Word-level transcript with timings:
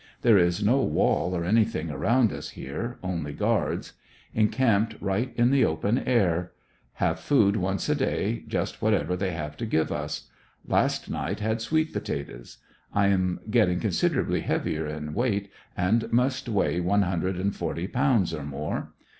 There 0.23 0.39
is 0.39 0.63
no 0.63 0.77
wall 0.81 1.35
or 1.35 1.45
anything 1.45 1.91
around 1.91 2.33
us 2.33 2.49
here, 2.57 2.97
only 3.03 3.33
guards. 3.33 3.93
Encamped 4.33 4.95
right 4.99 5.31
in 5.35 5.51
the 5.51 5.63
open 5.63 5.99
air. 5.99 6.53
Have 6.93 7.19
food 7.19 7.55
once 7.55 7.87
a 7.87 7.95
daj^ 7.95 8.47
just 8.47 8.81
what 8.81 8.95
ever 8.95 9.15
they 9.15 9.29
have 9.33 9.55
to 9.57 9.65
give 9.67 9.91
us. 9.91 10.27
Last 10.65 11.07
night 11.11 11.39
had 11.39 11.61
sweet 11.61 11.93
potatoes. 11.93 12.57
I 12.91 13.09
am 13.09 13.41
getting 13.51 13.79
considerably 13.79 14.39
heavier 14.41 14.87
in 14.87 15.13
weight, 15.13 15.51
and 15.77 16.11
must 16.11 16.47
w^eigh 16.51 16.81
one 16.83 17.03
hun 17.03 17.19
dred 17.19 17.35
and 17.35 17.55
forty 17.55 17.85
pounds 17.87 18.33
or 18.33 18.43
more. 18.43 18.93